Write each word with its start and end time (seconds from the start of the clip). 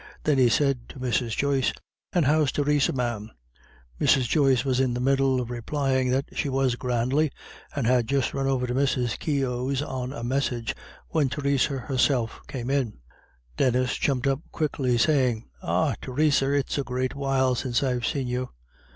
Then 0.23 0.39
he 0.39 0.49
said 0.49 0.79
to 0.89 0.99
Mrs. 0.99 1.37
Joyce: 1.37 1.73
"And 2.11 2.25
how's 2.25 2.51
Theresa, 2.51 2.91
ma'am?" 2.91 3.29
Mrs. 3.99 4.23
Joyce 4.27 4.65
was 4.65 4.79
in 4.79 4.95
the 4.95 4.99
middle 4.99 5.39
of 5.39 5.51
replying 5.51 6.09
that 6.09 6.25
she 6.35 6.49
was 6.49 6.73
grandly, 6.73 7.29
and 7.75 7.85
had 7.85 8.07
just 8.07 8.33
run 8.33 8.47
over 8.47 8.65
to 8.65 8.73
Mrs. 8.73 9.19
Keogh 9.19 9.71
on 9.85 10.11
a 10.11 10.23
message, 10.23 10.73
when 11.09 11.29
Theresa 11.29 11.77
herself 11.77 12.39
came 12.47 12.71
in. 12.71 12.97
Denis 13.57 13.95
jumped 13.97 14.25
up 14.25 14.39
quickly, 14.51 14.97
saying: 14.97 15.45
"Ah, 15.61 15.93
Theresa, 16.01 16.51
it's 16.51 16.79
a 16.79 16.83
great 16.83 17.13
while 17.13 17.53
since 17.53 17.83
I've 17.83 18.07
seen 18.07 18.27
you." 18.27 18.49